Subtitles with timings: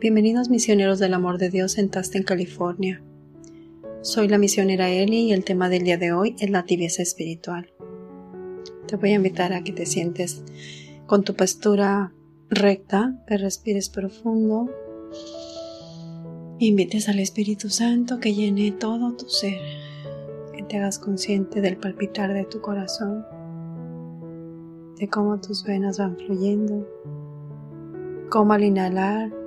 [0.00, 3.02] Bienvenidos misioneros del amor de Dios en Tasten, California.
[4.00, 7.70] Soy la misionera Eli y el tema del día de hoy es la tibieza espiritual.
[8.86, 10.42] Te voy a invitar a que te sientes
[11.06, 12.14] con tu postura
[12.48, 14.70] recta, que respires profundo.
[16.58, 19.60] Invites al Espíritu Santo que llene todo tu ser,
[20.56, 23.26] que te hagas consciente del palpitar de tu corazón,
[24.98, 26.88] de cómo tus venas van fluyendo,
[28.30, 29.39] cómo al inhalar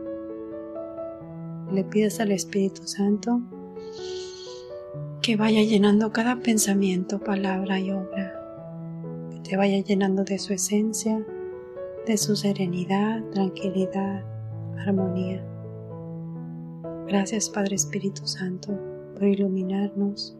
[1.71, 3.41] le pides al Espíritu Santo
[5.21, 8.33] que vaya llenando cada pensamiento, palabra y obra,
[9.31, 11.25] que te vaya llenando de su esencia,
[12.05, 14.23] de su serenidad, tranquilidad,
[14.85, 15.41] armonía.
[17.07, 18.77] Gracias Padre Espíritu Santo
[19.13, 20.37] por iluminarnos.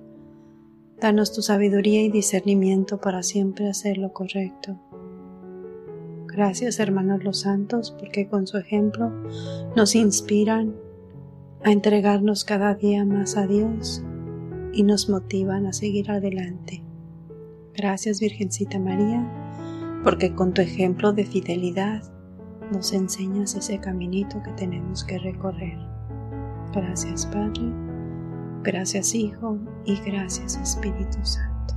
[1.00, 4.78] Danos tu sabiduría y discernimiento para siempre hacer lo correcto.
[6.28, 9.12] Gracias hermanos los santos porque con su ejemplo
[9.76, 10.73] nos inspiran
[11.64, 14.03] a entregarnos cada día más a Dios
[14.73, 16.83] y nos motivan a seguir adelante.
[17.73, 19.25] Gracias Virgencita María,
[20.03, 22.03] porque con tu ejemplo de fidelidad
[22.72, 25.78] nos enseñas ese caminito que tenemos que recorrer.
[26.73, 27.64] Gracias Padre,
[28.64, 31.75] gracias Hijo y gracias Espíritu Santo.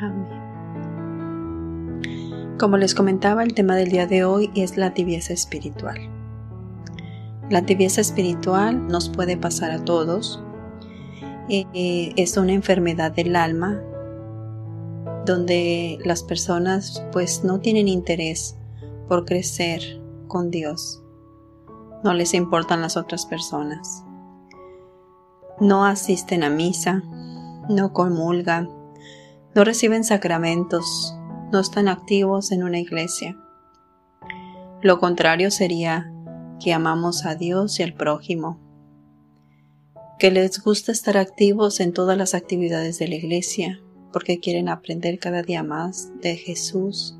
[0.00, 0.42] Amén.
[2.58, 6.21] Como les comentaba, el tema del día de hoy es la tibieza espiritual.
[7.52, 10.42] La tibieza espiritual nos puede pasar a todos.
[11.50, 13.78] Eh, es una enfermedad del alma
[15.26, 18.56] donde las personas pues no tienen interés
[19.06, 21.02] por crecer con Dios.
[22.02, 24.02] No les importan las otras personas.
[25.60, 27.02] No asisten a misa,
[27.68, 28.70] no comulgan,
[29.54, 31.14] no reciben sacramentos,
[31.52, 33.36] no están activos en una iglesia.
[34.80, 36.11] Lo contrario sería
[36.62, 38.60] que amamos a Dios y al prójimo,
[40.18, 43.80] que les gusta estar activos en todas las actividades de la iglesia,
[44.12, 47.18] porque quieren aprender cada día más de Jesús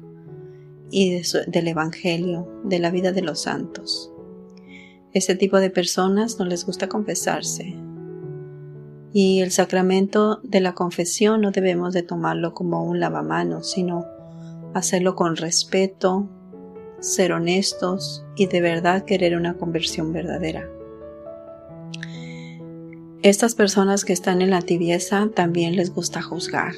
[0.91, 4.13] y del Evangelio, de la vida de los santos.
[5.13, 7.75] Este tipo de personas no les gusta confesarse.
[9.13, 14.07] Y el sacramento de la confesión no debemos de tomarlo como un lavamanos, sino
[14.75, 16.29] hacerlo con respeto,
[17.03, 20.69] ser honestos y de verdad querer una conversión verdadera.
[23.23, 26.75] Estas personas que están en la tibieza también les gusta juzgar.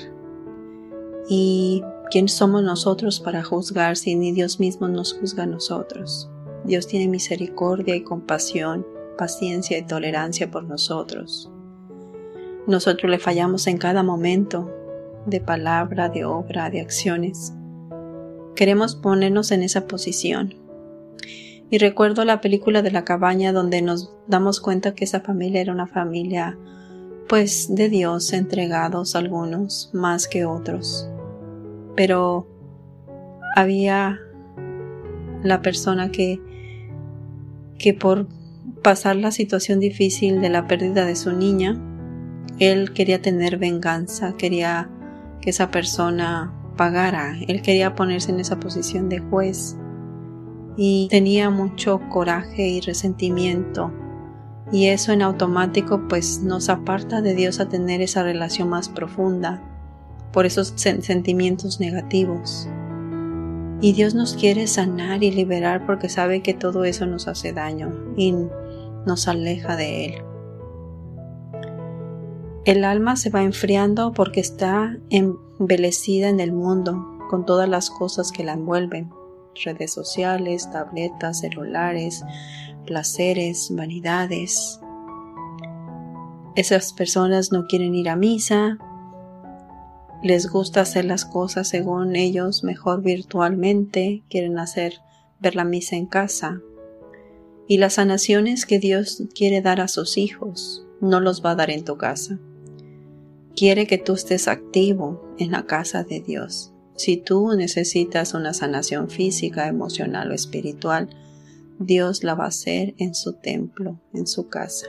[1.28, 6.30] ¿Y quién somos nosotros para juzgar si ni Dios mismo nos juzga a nosotros?
[6.64, 8.86] Dios tiene misericordia y compasión,
[9.18, 11.50] paciencia y tolerancia por nosotros.
[12.66, 14.70] Nosotros le fallamos en cada momento,
[15.26, 17.54] de palabra, de obra, de acciones
[18.54, 20.54] queremos ponernos en esa posición.
[21.70, 25.72] Y recuerdo la película de la cabaña donde nos damos cuenta que esa familia era
[25.72, 26.58] una familia
[27.28, 31.08] pues de Dios entregados algunos más que otros.
[31.96, 32.46] Pero
[33.56, 34.20] había
[35.42, 36.40] la persona que
[37.78, 38.28] que por
[38.82, 41.80] pasar la situación difícil de la pérdida de su niña,
[42.58, 44.88] él quería tener venganza, quería
[45.40, 47.36] que esa persona pagara.
[47.48, 49.76] Él quería ponerse en esa posición de juez
[50.76, 53.92] y tenía mucho coraje y resentimiento.
[54.72, 59.62] Y eso en automático pues nos aparta de Dios a tener esa relación más profunda
[60.32, 62.68] por esos sentimientos negativos.
[63.80, 67.92] Y Dios nos quiere sanar y liberar porque sabe que todo eso nos hace daño
[68.16, 68.34] y
[69.06, 70.14] nos aleja de Él.
[72.64, 74.96] El alma se va enfriando porque está
[75.58, 79.10] embelecida en el mundo con todas las cosas que la envuelven,
[79.64, 82.24] redes sociales, tabletas, celulares,
[82.86, 84.80] placeres, vanidades.
[86.56, 88.78] Esas personas no quieren ir a misa,
[90.22, 95.00] les gusta hacer las cosas según ellos mejor virtualmente, quieren hacer
[95.40, 96.60] ver la misa en casa.
[97.66, 101.70] Y las sanaciones que Dios quiere dar a sus hijos no los va a dar
[101.70, 102.38] en tu casa
[103.56, 106.72] quiere que tú estés activo en la casa de Dios.
[106.96, 111.08] Si tú necesitas una sanación física, emocional o espiritual,
[111.78, 114.86] Dios la va a hacer en su templo, en su casa.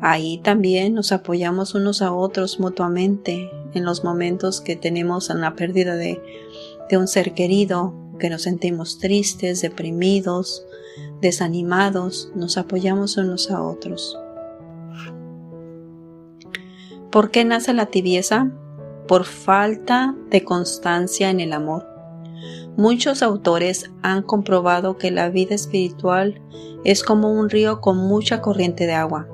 [0.00, 5.54] Ahí también nos apoyamos unos a otros mutuamente en los momentos que tenemos en la
[5.54, 6.20] pérdida de,
[6.88, 10.64] de un ser querido, que nos sentimos tristes, deprimidos,
[11.20, 14.16] desanimados, nos apoyamos unos a otros.
[17.10, 18.50] ¿Por qué nace la tibieza?
[19.08, 21.90] Por falta de constancia en el amor,
[22.76, 26.40] Muchos autores han comprobado que la vida espiritual
[26.84, 29.28] es como un río con mucha corriente de agua.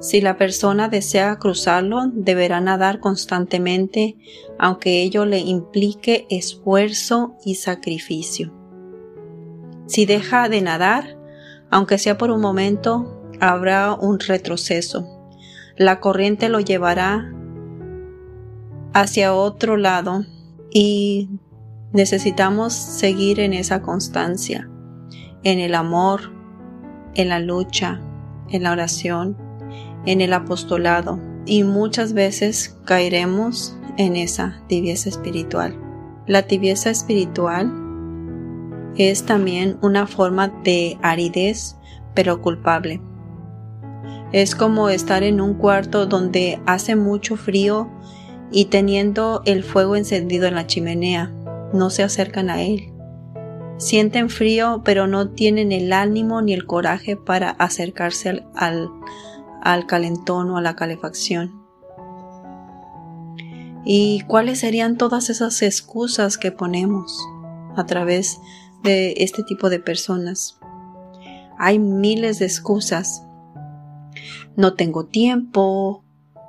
[0.00, 4.16] Si la persona desea cruzarlo, deberá nadar constantemente,
[4.58, 8.52] aunque ello le implique esfuerzo y sacrificio.
[9.86, 11.18] Si deja de nadar,
[11.70, 15.19] aunque sea por un momento, habrá un retroceso.
[15.80, 17.32] La corriente lo llevará
[18.92, 20.26] hacia otro lado
[20.70, 21.30] y
[21.94, 24.68] necesitamos seguir en esa constancia,
[25.42, 26.32] en el amor,
[27.14, 27.98] en la lucha,
[28.50, 29.38] en la oración
[30.06, 35.78] en el apostolado y muchas veces caeremos en esa tibieza espiritual.
[36.26, 37.72] La tibieza espiritual
[38.96, 41.76] es también una forma de aridez,
[42.14, 43.00] pero culpable.
[44.32, 47.90] Es como estar en un cuarto donde hace mucho frío
[48.52, 51.32] y teniendo el fuego encendido en la chimenea,
[51.72, 52.92] no se acercan a él.
[53.78, 58.90] Sienten frío, pero no tienen el ánimo ni el coraje para acercarse al, al
[59.60, 61.60] al calentón o a la calefacción.
[63.84, 67.18] ¿Y cuáles serían todas esas excusas que ponemos
[67.76, 68.40] a través
[68.82, 70.58] de este tipo de personas?
[71.58, 73.24] Hay miles de excusas.
[74.56, 76.04] No tengo tiempo,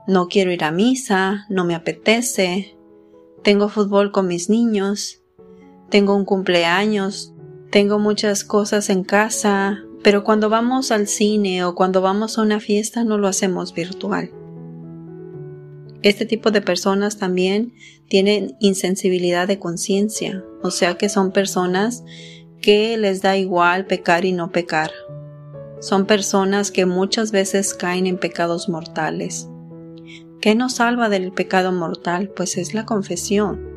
[0.07, 2.75] no quiero ir a misa, no me apetece,
[3.43, 5.21] tengo fútbol con mis niños,
[5.89, 7.33] tengo un cumpleaños,
[7.69, 12.59] tengo muchas cosas en casa, pero cuando vamos al cine o cuando vamos a una
[12.59, 14.31] fiesta no lo hacemos virtual.
[16.01, 17.73] Este tipo de personas también
[18.07, 22.03] tienen insensibilidad de conciencia, o sea que son personas
[22.61, 24.91] que les da igual pecar y no pecar.
[25.81, 29.49] Son personas que muchas veces caen en pecados mortales.
[30.39, 32.29] ¿Qué nos salva del pecado mortal?
[32.29, 33.67] Pues es la confesión,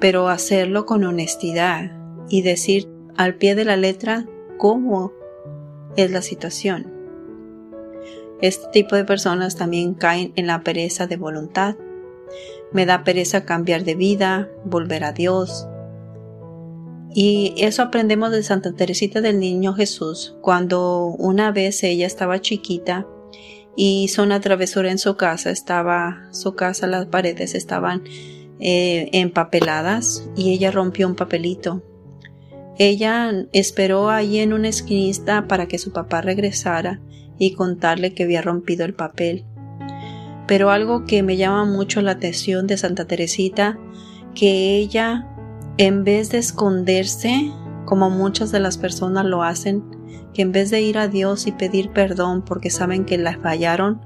[0.00, 1.92] pero hacerlo con honestidad
[2.30, 2.88] y decir
[3.18, 4.24] al pie de la letra
[4.56, 5.12] cómo
[5.96, 6.90] es la situación.
[8.40, 11.76] Este tipo de personas también caen en la pereza de voluntad.
[12.72, 15.68] Me da pereza cambiar de vida, volver a Dios.
[17.18, 23.06] Y eso aprendemos de Santa Teresita del Niño Jesús, cuando una vez ella estaba chiquita
[23.74, 28.04] y hizo una travesura en su casa, estaba su casa, las paredes estaban
[28.60, 31.82] eh, empapeladas y ella rompió un papelito
[32.78, 37.00] ella esperó allí en una esquinista para que su papá regresara
[37.38, 39.44] y contarle que había rompido el papel.
[40.46, 43.78] Pero algo que me llama mucho la atención de Santa Teresita,
[44.34, 45.26] que ella,
[45.78, 47.52] en vez de esconderse,
[47.84, 49.84] como muchas de las personas lo hacen,
[50.32, 54.00] que en vez de ir a Dios y pedir perdón porque saben que la fallaron,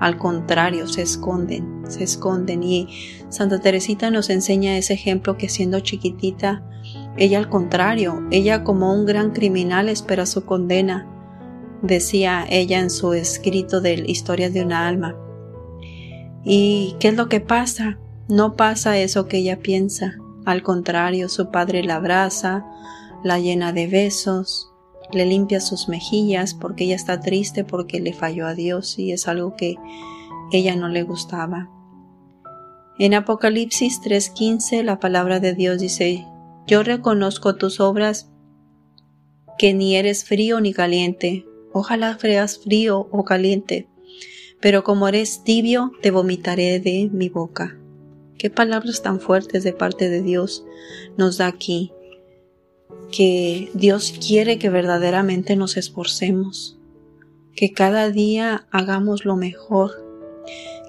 [0.00, 2.62] al contrario, se esconden, se esconden.
[2.62, 2.88] Y
[3.28, 6.62] Santa Teresita nos enseña ese ejemplo que siendo chiquitita,
[7.16, 11.06] ella al contrario, ella como un gran criminal espera su condena,
[11.82, 15.16] decía ella en su escrito de Historias de una alma.
[16.44, 17.98] ¿Y qué es lo que pasa?
[18.28, 20.18] No pasa eso que ella piensa.
[20.46, 22.64] Al contrario, su padre la abraza,
[23.24, 24.72] la llena de besos,
[25.12, 29.26] le limpia sus mejillas porque ella está triste porque le falló a Dios y es
[29.26, 29.74] algo que
[30.52, 31.68] ella no le gustaba.
[33.00, 36.24] En Apocalipsis 3:15 la palabra de Dios dice,
[36.68, 38.30] yo reconozco tus obras,
[39.58, 41.44] que ni eres frío ni caliente.
[41.72, 43.88] Ojalá seas frío o caliente,
[44.60, 47.76] pero como eres tibio, te vomitaré de mi boca.
[48.38, 50.64] Qué palabras tan fuertes de parte de Dios
[51.16, 51.92] nos da aquí,
[53.10, 56.78] que Dios quiere que verdaderamente nos esforcemos,
[57.54, 60.04] que cada día hagamos lo mejor,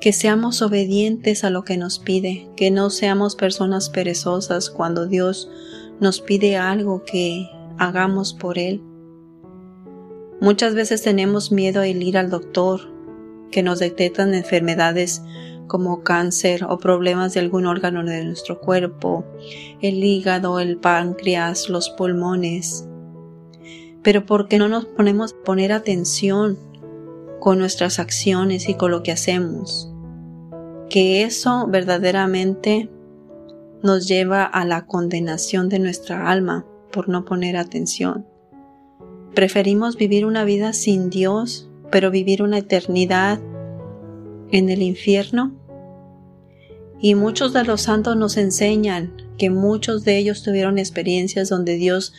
[0.02, 5.50] que seamos obedientes a lo que nos pide, que no seamos personas perezosas cuando Dios
[6.00, 8.82] nos pide algo que hagamos por Él.
[10.42, 12.94] Muchas veces tenemos miedo a ir al doctor,
[13.52, 15.22] que nos detectan enfermedades
[15.68, 19.26] como cáncer o problemas de algún órgano de nuestro cuerpo,
[19.82, 22.88] el hígado, el páncreas, los pulmones.
[24.02, 26.58] Pero ¿por qué no nos ponemos a poner atención
[27.40, 29.92] con nuestras acciones y con lo que hacemos?
[30.90, 32.90] Que eso verdaderamente
[33.84, 38.26] nos lleva a la condenación de nuestra alma por no poner atención.
[39.36, 43.40] Preferimos vivir una vida sin Dios, pero vivir una eternidad
[44.52, 45.54] en el infierno.
[47.00, 52.14] Y muchos de los santos nos enseñan que muchos de ellos tuvieron experiencias donde Dios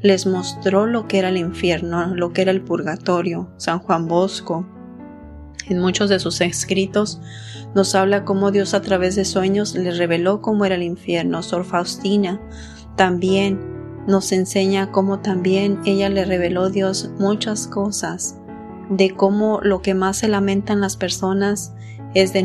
[0.00, 3.48] les mostró lo que era el infierno, lo que era el purgatorio.
[3.56, 4.66] San Juan Bosco,
[5.68, 7.20] en muchos de sus escritos,
[7.74, 11.42] nos habla cómo Dios a través de sueños le reveló cómo era el infierno.
[11.42, 12.40] Sor Faustina
[12.96, 13.60] también
[14.06, 18.36] nos enseña cómo también ella le reveló Dios muchas cosas
[18.88, 21.72] de cómo lo que más se lamentan las personas
[22.14, 22.42] es de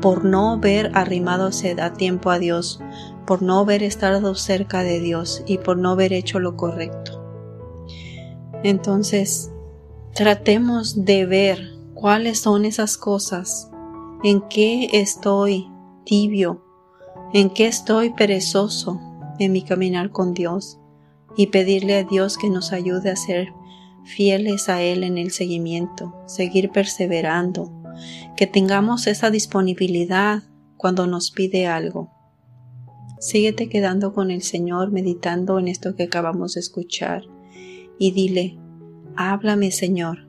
[0.00, 1.50] por no haber arrimado
[1.80, 2.80] a tiempo a Dios,
[3.26, 7.22] por no haber estado cerca de Dios y por no haber hecho lo correcto.
[8.62, 9.50] Entonces,
[10.14, 11.58] tratemos de ver
[11.94, 13.70] cuáles son esas cosas,
[14.22, 15.70] en qué estoy
[16.04, 16.62] tibio,
[17.32, 19.00] en qué estoy perezoso
[19.38, 20.78] en mi caminar con Dios
[21.36, 23.52] y pedirle a Dios que nos ayude a ser
[24.06, 27.72] fieles a Él en el seguimiento, seguir perseverando,
[28.36, 30.42] que tengamos esa disponibilidad
[30.76, 32.10] cuando nos pide algo.
[33.18, 37.22] Síguete quedando con el Señor meditando en esto que acabamos de escuchar
[37.98, 38.58] y dile,
[39.16, 40.28] háblame Señor,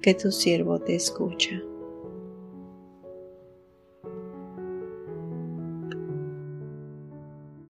[0.00, 1.60] que tu siervo te escucha.